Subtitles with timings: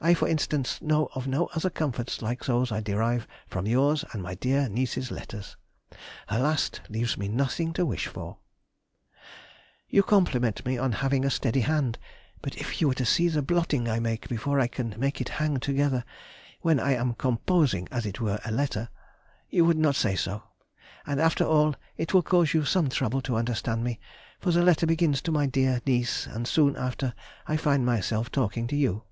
[0.00, 4.22] I, for instance, know of no other comforts like those I derive from yours and
[4.22, 5.56] my dear niece's letters.
[6.28, 8.36] Her last leaves me nothing to wish for....
[9.88, 11.98] You compliment me on having a steady hand,
[12.42, 15.30] but if you were to see the blotting I make before I can make it
[15.40, 16.04] hang together
[16.60, 18.90] (when I am composing, as it were, a letter)
[19.48, 20.42] you would not say so,
[21.06, 23.98] and, after all, it will cause you some trouble to understand me,
[24.38, 27.14] for the letter begins to my dear niece, and soon after
[27.46, 29.04] I find myself talking to you....